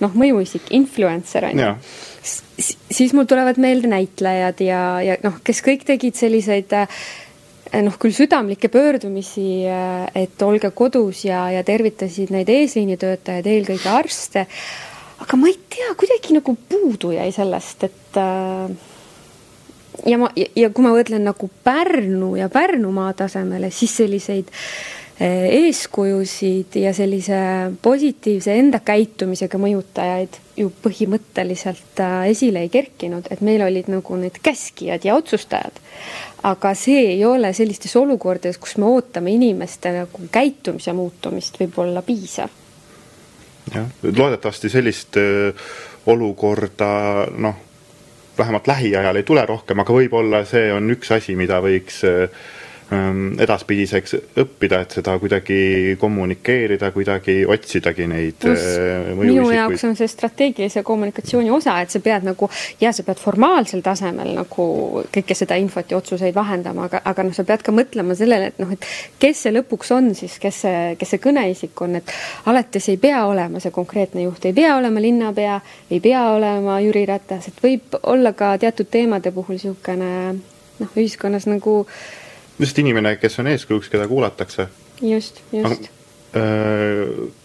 noh, 0.00 0.14
mõjuisik, 0.16 0.70
influencer 0.76 1.50
on 1.50 1.60
ju. 1.60 1.72
siis 2.90 3.12
mul 3.16 3.28
tulevad 3.28 3.60
meelde 3.60 3.90
näitlejad 3.90 4.62
ja, 4.64 4.84
ja 5.04 5.18
noh, 5.24 5.40
kes 5.44 5.60
kõik 5.66 5.84
tegid 5.88 6.16
selliseid 6.16 6.72
noh, 7.84 7.96
küll 8.00 8.14
südamlikke 8.16 8.70
pöördumisi, 8.72 9.64
et 10.16 10.42
olge 10.42 10.72
kodus 10.74 11.24
ja, 11.28 11.46
ja 11.54 11.64
tervitasid 11.66 12.32
neid 12.34 12.48
eesliinitöötajaid, 12.50 13.46
eelkõige 13.46 13.92
arste. 13.92 14.46
Aga 15.20 15.36
ma 15.36 15.50
ei 15.50 15.58
tea, 15.68 15.94
kuidagi 15.98 16.36
nagu 16.38 16.56
puudu 16.68 17.12
jäi 17.16 17.30
sellest, 17.34 17.84
et 17.88 18.20
ja 20.06 20.18
ma, 20.20 20.30
ja 20.36 20.70
kui 20.72 20.84
ma 20.84 20.94
mõtlen 20.94 21.24
nagu 21.26 21.50
Pärnu 21.64 22.34
ja 22.38 22.48
Pärnumaa 22.52 23.12
tasemele, 23.18 23.70
siis 23.74 23.96
selliseid 24.00 24.50
äh, 24.50 25.48
eeskujusid 25.60 26.78
ja 26.80 26.92
sellise 26.96 27.40
positiivse 27.82 28.56
enda 28.60 28.80
käitumisega 28.84 29.60
mõjutajaid 29.60 30.40
ju 30.60 30.70
põhimõtteliselt 30.84 32.02
äh, 32.04 32.30
esile 32.34 32.64
ei 32.64 32.72
kerkinud, 32.72 33.28
et 33.30 33.44
meil 33.44 33.64
olid 33.66 33.90
nagu 33.92 34.20
need 34.20 34.40
käskijad 34.42 35.04
ja 35.04 35.18
otsustajad. 35.18 35.82
aga 36.42 36.72
see 36.74 37.02
ei 37.16 37.24
ole 37.24 37.52
sellistes 37.52 37.96
olukordades, 38.00 38.58
kus 38.58 38.78
me 38.80 38.88
ootame 38.88 39.34
inimeste 39.36 39.92
nagu 39.92 40.30
käitumise 40.32 40.96
muutumist, 40.96 41.60
võib-olla 41.60 42.02
piisav 42.02 42.59
jah, 43.74 43.86
loodetavasti 44.02 44.68
sellist 44.68 45.16
öö, 45.16 45.48
äh, 45.48 45.66
olukorda 46.06 47.26
noh, 47.36 47.58
vähemalt 48.38 48.66
lähiajal 48.66 49.16
ei 49.16 49.26
tule 49.26 49.44
rohkem, 49.46 49.82
aga 49.82 49.94
võib-olla 49.94 50.44
see 50.48 50.72
on 50.72 50.90
üks 50.96 51.12
asi, 51.12 51.36
mida 51.36 51.60
võiks 51.64 52.02
äh, 52.08 52.28
Ähm, 52.28 52.59
edaspidiseks 52.90 54.16
õppida, 54.42 54.80
et 54.82 54.94
seda 54.98 55.12
kuidagi 55.22 55.96
kommunikeerida, 56.00 56.90
kuidagi 56.90 57.36
otsidagi 57.46 58.06
neid 58.10 58.46
äh, 58.50 59.12
minu 59.14 59.44
jaoks 59.54 59.84
on 59.86 59.94
see 59.98 60.08
strateegilise 60.10 60.82
kommunikatsiooni 60.86 61.52
osa, 61.54 61.76
et 61.84 61.94
sa 61.94 62.00
pead 62.02 62.26
nagu, 62.26 62.48
ja 62.82 62.90
sa 62.96 63.04
pead 63.06 63.22
formaalsel 63.22 63.84
tasemel 63.86 64.32
nagu 64.34 64.66
kõike 65.14 65.36
seda 65.38 65.58
infot 65.62 65.92
ja 65.92 66.00
otsuseid 66.00 66.34
vahendama, 66.34 66.88
aga, 66.90 67.02
aga 67.12 67.26
noh, 67.28 67.36
sa 67.36 67.44
pead 67.46 67.62
ka 67.66 67.74
mõtlema 67.74 68.16
sellele, 68.18 68.50
et 68.50 68.58
noh, 68.62 68.72
et 68.74 68.88
kes 69.22 69.44
see 69.46 69.54
lõpuks 69.54 69.94
on 69.94 70.10
siis, 70.18 70.40
kes 70.42 70.62
see, 70.66 70.80
kes 70.98 71.14
see 71.14 71.22
kõneisik 71.22 71.84
on, 71.86 72.00
et 72.00 72.14
alati 72.50 72.82
see 72.82 72.98
ei 72.98 73.02
pea 73.04 73.22
olema 73.28 73.62
see 73.62 73.74
konkreetne 73.74 74.26
juht, 74.26 74.48
ei 74.50 74.56
pea 74.56 74.74
olema 74.80 75.02
linnapea, 75.02 75.60
ei 75.94 76.02
pea 76.02 76.24
olema 76.34 76.80
Jüri 76.82 77.06
Ratas, 77.06 77.52
et 77.52 77.62
võib 77.62 78.00
olla 78.02 78.34
ka 78.34 78.56
teatud 78.58 78.90
teemade 78.90 79.30
puhul 79.36 79.60
niisugune 79.60 80.10
noh, 80.80 80.90
ühiskonnas 80.98 81.46
nagu 81.46 81.84
äh, 81.84 82.19
lihtsalt 82.60 82.82
inimene, 82.84 83.16
kes 83.16 83.38
on 83.40 83.50
eeskujuks, 83.50 83.88
keda 83.88 84.08
kuulatakse. 84.08 84.68
just, 85.02 85.42
just. 85.52 85.90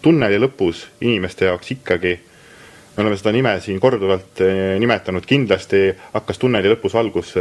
tunneli 0.02 0.38
lõpus 0.38 0.84
inimeste 1.00 1.48
jaoks 1.48 1.72
ikkagi, 1.74 2.12
me 2.96 3.02
oleme 3.02 3.16
seda 3.18 3.32
nime 3.34 3.56
siin 3.60 3.80
korduvalt 3.80 4.42
nimetanud, 4.78 5.26
kindlasti 5.26 5.88
hakkas 6.12 6.38
tunneli 6.38 6.70
lõpus 6.70 6.94
valgus 6.94 7.34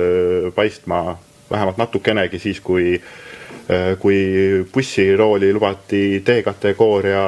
paistma 0.56 1.20
vähemalt 1.52 1.78
natukenegi 1.78 2.40
siis, 2.40 2.60
kui 2.60 3.00
kui 4.00 4.18
bussirooli 4.74 5.48
lubati 5.54 6.22
D-kategooria 6.26 7.22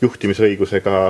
juhtimisõigusega 0.00 1.00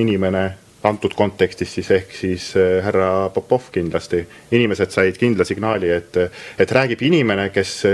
inimene 0.00 0.44
antud 0.88 1.12
kontekstis 1.14 1.74
siis 1.76 1.90
ehk 1.94 2.14
siis 2.16 2.46
härra 2.56 3.28
Popov 3.34 3.68
kindlasti. 3.72 4.26
inimesed 4.50 4.90
said 4.90 5.18
kindla 5.20 5.44
signaali, 5.44 5.90
et, 5.90 6.16
et 6.58 6.72
räägib 6.72 7.02
inimene, 7.02 7.50
kes 7.50 7.84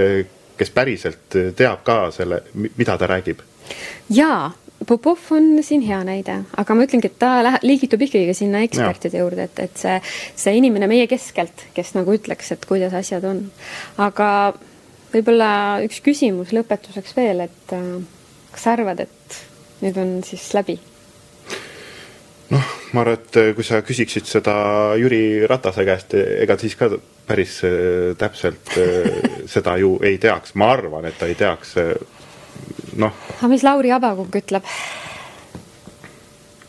kes 0.59 0.73
päriselt 0.75 1.37
teab 1.57 1.85
ka 1.87 2.01
selle, 2.15 2.43
mida 2.55 2.99
ta 2.99 3.11
räägib? 3.11 3.45
jaa, 4.13 4.51
Popov 4.87 5.19
on 5.35 5.59
siin 5.63 5.83
hea 5.83 5.99
näide, 6.07 6.37
aga 6.57 6.75
ma 6.77 6.85
ütlengi, 6.87 7.11
et 7.11 7.19
ta 7.19 7.41
läheb, 7.43 7.65
liigitub 7.67 8.03
ikkagi 8.07 8.35
sinna 8.37 8.63
ekspertide 8.63 9.19
ja. 9.19 9.25
juurde, 9.25 9.49
et, 9.49 9.63
et 9.67 9.81
see, 9.81 9.97
see 10.39 10.55
inimene 10.61 10.87
meie 10.91 11.09
keskelt, 11.11 11.67
kes 11.75 11.97
nagu 11.97 12.15
ütleks, 12.15 12.53
et 12.55 12.67
kuidas 12.69 12.95
asjad 12.95 13.27
on. 13.27 13.43
aga 14.01 14.29
võib-olla 15.13 15.51
üks 15.87 15.99
küsimus 16.05 16.55
lõpetuseks 16.55 17.17
veel, 17.19 17.43
et 17.49 17.75
äh, 17.75 17.91
kas 18.55 18.69
sa 18.69 18.77
arvad, 18.79 19.03
et 19.03 19.41
nüüd 19.83 19.99
on 19.99 20.15
siis 20.27 20.47
läbi? 20.55 20.79
Noh, 22.55 22.71
ma 22.95 23.05
arvan, 23.05 23.19
et 23.19 23.39
kui 23.57 23.67
sa 23.67 23.81
küsiksid 23.85 24.29
seda 24.29 24.55
Jüri 25.01 25.47
Ratase 25.49 25.85
käest, 25.89 26.17
ega 26.17 26.57
siis 26.61 26.77
ka 26.79 26.91
päris 27.29 27.59
äh, 27.67 28.15
täpselt 28.19 28.75
seda 29.55 29.77
ju 29.81 29.97
ei 30.05 30.19
teaks, 30.23 30.55
ma 30.59 30.73
arvan, 30.77 31.09
et 31.09 31.19
ta 31.21 31.29
ei 31.29 31.37
teaks, 31.39 31.77
noh. 33.01 33.23
aga 33.39 33.53
mis 33.53 33.67
Lauri 33.67 33.93
Abakukk 33.95 34.41
ütleb? 34.43 34.75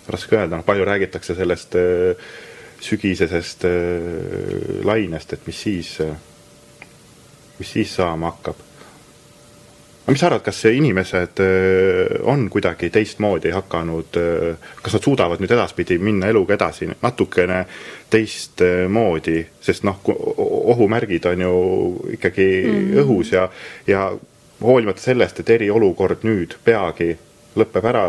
raske 0.09 0.39
öelda, 0.39 0.57
noh 0.57 0.65
palju 0.65 0.88
räägitakse 0.89 1.36
sellest 1.38 1.75
sügisesest 2.81 3.67
lainest, 4.88 5.36
et 5.36 5.45
mis 5.45 5.59
siis, 5.67 5.91
mis 7.59 7.75
siis 7.75 7.93
saama 8.00 8.31
hakkab 8.31 8.68
aga 10.09 10.15
mis 10.15 10.21
sa 10.23 10.29
arvad, 10.31 10.41
kas 10.41 10.59
inimesed 10.65 11.39
äh, 11.45 12.15
on 12.25 12.47
kuidagi 12.49 12.87
teistmoodi 12.89 13.51
hakanud, 13.53 14.15
äh, 14.17 14.71
kas 14.81 14.95
nad 14.95 15.05
suudavad 15.05 15.41
nüüd 15.43 15.51
edaspidi 15.53 15.99
minna 16.01 16.31
eluga 16.33 16.55
edasi 16.55 16.87
natukene 16.89 17.59
teistmoodi, 18.09 19.43
sest 19.61 19.85
noh, 19.85 19.99
ohumärgid 20.73 21.27
on 21.29 21.43
ju 21.45 21.51
ikkagi 22.15 22.47
mm. 22.63 22.97
õhus 23.03 23.35
ja, 23.35 23.45
ja 23.85 24.07
hoolimata 24.63 25.03
sellest, 25.03 25.43
et 25.43 25.53
eriolukord 25.59 26.25
nüüd 26.25 26.57
peagi 26.65 27.12
lõpeb 27.62 27.89
ära, 27.91 28.07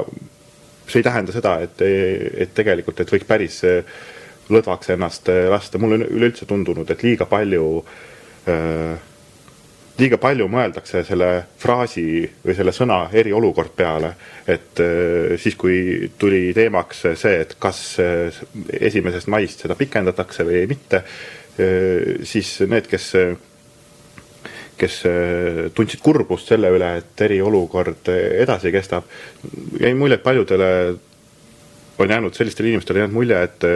see 0.89 1.03
ei 1.03 1.07
tähenda 1.11 1.37
seda, 1.37 1.59
et, 1.69 1.85
et 1.85 2.57
tegelikult, 2.57 3.05
et 3.05 3.13
võiks 3.13 3.29
päris 3.29 3.61
äh, 3.69 3.85
lõdvaks 4.49 4.97
ennast 4.97 5.29
lasta, 5.53 5.79
mulle 5.79 6.01
on 6.01 6.09
üleüldse 6.09 6.49
tundunud, 6.49 6.89
et 6.89 7.05
liiga 7.05 7.29
palju 7.29 7.69
äh, 8.49 9.10
liiga 10.01 10.19
palju 10.21 10.47
mõeldakse 10.51 11.03
selle 11.07 11.29
fraasi 11.61 12.23
või 12.45 12.57
selle 12.57 12.73
sõna 12.75 13.03
eriolukord 13.17 13.75
peale, 13.77 14.15
et 14.49 14.81
äh, 14.83 15.37
siis, 15.41 15.57
kui 15.61 16.09
tuli 16.19 16.51
teemaks 16.57 17.05
see, 17.21 17.37
et 17.45 17.57
kas 17.61 17.83
äh, 18.03 18.41
esimesest 18.81 19.31
maist 19.33 19.65
seda 19.65 19.77
pikendatakse 19.79 20.47
või 20.49 20.65
mitte, 20.71 21.03
äh, 21.05 22.25
siis 22.29 22.59
need, 22.71 22.91
kes 22.91 23.13
kes 24.81 24.95
tundsid 25.77 26.01
kurbust 26.01 26.49
selle 26.49 26.71
üle, 26.73 26.87
et 27.03 27.23
eriolukord 27.27 28.09
edasi 28.15 28.71
kestab, 28.73 29.11
jäi 29.77 29.91
mulje, 29.93 30.17
et 30.17 30.23
paljudele 30.25 30.71
on 32.01 32.15
jäänud, 32.15 32.33
sellistele 32.33 32.71
inimestele 32.71 33.03
jäänud 33.03 33.13
mulje, 33.19 33.43
et 33.45 33.67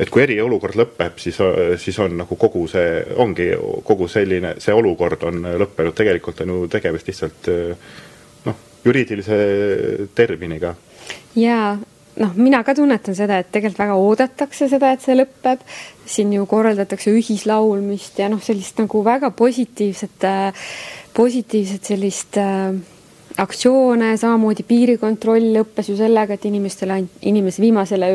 et 0.00 0.10
kui 0.10 0.22
eriolukord 0.24 0.78
lõpeb, 0.80 1.20
siis, 1.20 1.38
siis 1.82 1.98
on 2.00 2.16
nagu 2.22 2.36
kogu 2.40 2.64
see, 2.70 3.00
ongi 3.20 3.50
kogu 3.84 4.08
selline, 4.08 4.54
see 4.62 4.74
olukord 4.74 5.28
on 5.28 5.44
lõppenud, 5.60 5.96
tegelikult 5.96 6.40
on 6.44 6.54
ju 6.54 6.66
tegemist 6.72 7.10
lihtsalt 7.10 7.50
noh, 8.46 8.60
juriidilise 8.84 9.40
terminiga. 10.16 10.74
jaa, 11.36 11.74
noh, 12.20 12.36
mina 12.36 12.62
ka 12.66 12.74
tunnetan 12.76 13.16
seda, 13.16 13.40
et 13.40 13.50
tegelikult 13.52 13.82
väga 13.84 13.98
oodatakse 14.00 14.68
seda, 14.72 14.92
et 14.94 15.04
see 15.04 15.16
lõpeb. 15.18 15.64
siin 16.10 16.32
ju 16.34 16.46
korraldatakse 16.50 17.12
ühislaulmist 17.14 18.18
ja 18.18 18.28
noh, 18.32 18.40
sellist 18.42 18.80
nagu 18.82 19.04
väga 19.06 19.30
positiivset, 19.36 20.26
positiivset 21.14 21.92
sellist 21.92 22.40
äh, 22.40 22.74
aktsioone, 23.40 24.14
samamoodi 24.20 24.64
piirikontroll 24.68 25.50
lõppes 25.56 25.90
ju 25.90 25.96
sellega, 25.98 26.36
et 26.36 26.46
inimestele, 26.48 27.00
inimese 27.28 27.62
viimasele 27.64 28.10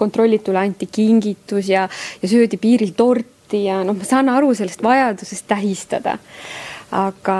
kontrollitule 0.00 0.60
anti 0.60 0.88
kingitus 0.92 1.70
ja, 1.72 1.88
ja 2.22 2.30
söödi 2.30 2.58
piiril 2.60 2.94
torti 2.96 3.64
ja 3.68 3.82
noh, 3.86 3.96
ma 3.96 4.08
saan 4.08 4.30
aru 4.32 4.54
sellest 4.56 4.82
vajadusest 4.82 5.46
tähistada. 5.50 6.18
aga 6.94 7.36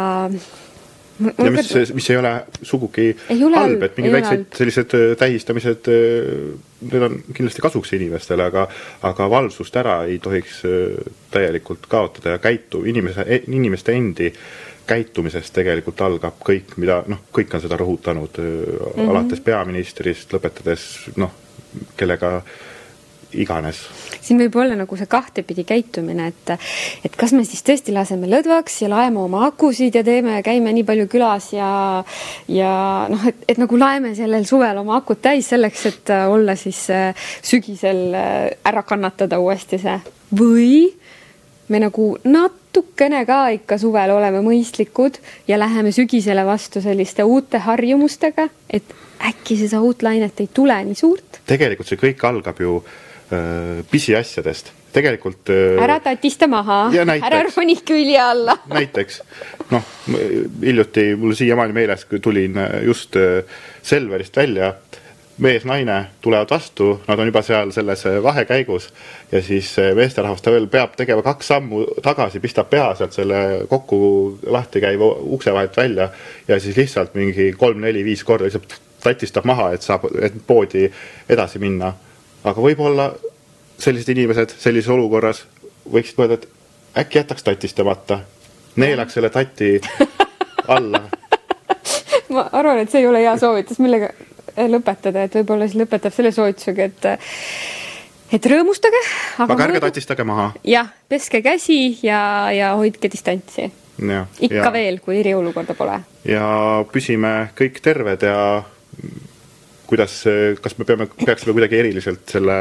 ja 1.21 1.51
mis, 1.51 1.93
mis 1.95 2.11
ei 2.11 2.17
ole 2.19 2.33
sugugi 2.63 3.07
ei 3.31 3.43
ole 3.47 3.59
halb, 3.59 3.83
et 3.87 3.99
mingid 3.99 4.17
väiksed 4.17 4.47
sellised 4.59 4.95
äh, 4.99 5.05
tähistamised, 5.19 5.91
äh, 5.91 6.55
need 6.93 7.03
on 7.03 7.19
kindlasti 7.33 7.63
kasuks 7.65 7.93
inimestele, 7.97 8.45
aga 8.51 8.69
aga 9.03 9.31
valvsust 9.31 9.77
ära 9.77 10.03
ei 10.11 10.19
tohiks 10.19 10.63
äh, 10.69 11.11
täielikult 11.35 11.89
kaotada 11.89 12.37
ja 12.37 12.43
käitu 12.43 12.85
inimese, 12.89 13.27
inimeste 13.47 13.97
endi 13.97 14.31
äh, 14.31 14.39
käitumisest 14.87 15.55
tegelikult 15.55 16.01
algab 16.05 16.37
kõik, 16.45 16.77
mida 16.81 17.01
noh, 17.09 17.25
kõik 17.35 17.57
on 17.57 17.63
seda 17.65 17.79
rõhutanud 17.81 18.39
mm, 18.41 18.61
-hmm. 18.69 19.11
alates 19.11 19.41
peaministrist, 19.41 20.33
lõpetades 20.33 20.87
noh, 21.17 21.33
kellega 21.97 22.37
iganes. 23.41 23.81
siin 24.25 24.39
võib 24.41 24.57
olla 24.57 24.77
nagu 24.79 24.97
see 24.97 25.09
kahtepidi 25.11 25.65
käitumine, 25.69 26.31
et, 26.33 26.55
et 27.05 27.17
kas 27.17 27.35
me 27.37 27.45
siis 27.45 27.65
tõesti 27.67 27.93
laseme 27.95 28.29
lõdvaks 28.31 28.81
ja 28.85 28.91
laeme 28.93 29.21
oma 29.21 29.45
akusid 29.49 29.95
ja 29.95 30.05
teeme, 30.07 30.41
käime 30.47 30.73
nii 30.73 30.87
palju 30.89 31.09
külas 31.13 31.51
ja, 31.53 31.69
ja 32.49 32.73
noh, 33.11 33.29
et, 33.29 33.45
et 33.49 33.61
nagu 33.61 33.79
laeme 33.79 34.15
sellel 34.17 34.47
suvel 34.49 34.81
oma 34.81 34.99
akud 35.03 35.21
täis 35.25 35.53
selleks, 35.53 35.87
et 35.91 36.15
olla 36.29 36.57
siis 36.59 36.87
sügisel 37.45 38.15
ära 38.15 38.85
kannatada 38.87 39.41
uuesti 39.43 39.81
see 39.83 39.99
või 40.35 40.93
me 41.69 41.81
nagu 41.81 42.11
natukene 42.25 43.25
ka 43.29 43.47
ikka 43.57 43.79
suvel 43.81 44.13
oleme 44.15 44.43
mõistlikud 44.45 45.19
ja 45.49 45.59
läheme 45.59 45.93
sügisele 45.93 46.45
vastu 46.47 46.83
selliste 46.85 47.25
uute 47.25 47.61
harjumustega, 47.65 48.49
et 48.69 48.95
äkki 49.25 49.57
seda 49.61 49.81
uut 49.81 50.03
lainet 50.03 50.41
ei 50.41 50.51
tule 50.53 50.77
nii 50.85 50.99
suurt. 50.99 51.41
tegelikult 51.47 51.89
see 51.89 52.01
kõik 52.01 52.25
algab 52.29 52.61
ju 52.61 52.77
äh, 52.83 53.14
pisiasjadest, 53.91 54.73
tegelikult 54.93 55.51
äh,. 55.51 55.79
ära 55.83 55.97
tatista 56.05 56.47
maha, 56.51 56.81
ära 57.17 57.41
roni 57.49 57.77
külje 57.87 58.21
alla. 58.21 58.59
Näiteks, 58.71 59.21
noh, 59.73 59.87
hiljuti 60.63 61.07
mul 61.19 61.33
siiamaani 61.39 61.77
meeles, 61.77 62.05
kui 62.11 62.21
tulin 62.25 62.61
just 62.85 63.17
äh, 63.17 63.41
Selverist 63.83 64.37
välja. 64.37 64.69
Äh, 64.75 65.01
mees-naine 65.39 66.05
tulevad 66.21 66.51
vastu, 66.51 67.01
nad 67.09 67.19
on 67.19 67.27
juba 67.27 67.43
seal 67.43 67.73
selles 67.75 68.07
äh, 68.07 68.23
vahekäigus. 68.23 68.93
Ja 69.33 69.43
siis 69.43 69.79
äh, 69.79 69.95
meesterahvas, 69.95 70.43
ta 70.43 70.53
veel 70.55 70.67
peab 70.71 70.95
tegema 70.97 71.23
kaks 71.23 71.51
sammu 71.51 71.85
tagasi, 72.03 72.41
pistab 72.41 72.71
pea 72.71 72.93
sealt 72.95 73.17
selle 73.17 73.41
kokku 73.69 73.99
lahti 74.47 74.83
käiva 74.85 75.11
ukse 75.37 75.53
vahelt 75.53 75.77
välja. 75.77 76.09
Ja 76.49 76.61
siis 76.61 76.77
lihtsalt 76.77 77.15
mingi 77.15 77.53
kolm-neli-viis 77.59 78.25
korda 78.25 78.47
lihtsalt 78.47 78.79
tatistab 79.03 79.45
maha, 79.45 79.73
et 79.75 79.83
saab, 79.83 80.07
et 80.23 80.37
poodi 80.47 80.87
edasi 81.29 81.59
minna. 81.59 81.93
Aga 82.45 82.61
võib-olla 82.61 83.11
sellised 83.79 84.13
inimesed 84.15 84.55
sellises 84.59 84.91
olukorras 84.95 85.45
võiksid 85.91 86.21
mõelda, 86.21 86.39
et 86.41 86.49
äkki 87.05 87.19
jätaks 87.19 87.43
tatistamata, 87.47 88.21
neelaks 88.77 89.17
selle 89.19 89.31
tati 89.35 89.77
alla 90.69 91.05
ma 92.35 92.49
arvan, 92.53 92.83
et 92.83 92.91
see 92.91 93.03
ei 93.03 93.09
ole 93.09 93.23
hea 93.25 93.35
soovitus, 93.41 93.81
millega 93.83 94.11
lõpetada, 94.71 95.25
et 95.27 95.35
võib-olla 95.41 95.69
siis 95.69 95.81
lõpetab 95.81 96.15
selle 96.15 96.33
soovitusega, 96.35 96.91
et 96.91 97.09
et 98.35 98.47
rõõmustage, 98.51 99.01
aga 99.45 99.57
ärge 99.67 99.81
tatistage 99.85 100.27
maha. 100.27 100.51
jah, 100.67 100.91
peske 101.09 101.43
käsi 101.45 101.99
ja, 102.03 102.51
ja 102.55 102.75
hoidke 102.79 103.11
distantsi. 103.13 103.71
ikka 104.41 104.65
ja, 104.65 104.73
veel, 104.73 104.99
kui 105.05 105.21
eriolukorda 105.21 105.77
pole. 105.79 106.01
ja 106.27 106.47
püsime 106.93 107.35
kõik 107.59 107.81
terved 107.83 108.27
ja 108.27 108.39
kuidas, 109.87 110.17
kas 110.63 110.79
me 110.79 110.85
peame, 110.89 111.09
peaksime 111.27 111.53
kuidagi 111.53 111.79
eriliselt 111.79 112.29
selle 112.37 112.57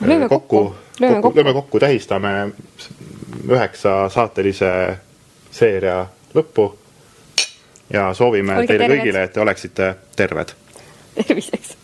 lööme 0.00 0.28
kokku, 0.28 0.64
kokku, 0.64 1.00
lööme 1.00 1.20
kokku, 1.22 1.38
lööme 1.38 1.54
kokku, 1.58 1.82
tähistame 1.82 2.32
üheksa 3.48 4.08
saatelise 4.12 4.72
seeria 5.52 6.06
lõppu 6.34 6.70
ja 7.92 8.10
soovime 8.16 8.56
Olge 8.56 8.72
teile 8.72 8.86
terved. 8.86 8.98
kõigile, 8.98 9.24
et 9.28 9.32
te 9.32 9.40
oleksite 9.44 9.94
terved. 10.16 10.54
terviseks 11.14 11.76